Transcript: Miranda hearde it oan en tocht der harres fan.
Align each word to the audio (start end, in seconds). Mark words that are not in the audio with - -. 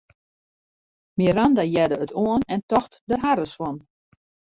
Miranda 1.19 1.63
hearde 1.71 1.97
it 2.05 2.15
oan 2.25 2.41
en 2.53 2.61
tocht 2.69 2.93
der 3.09 3.21
harres 3.25 3.53
fan. 3.59 3.77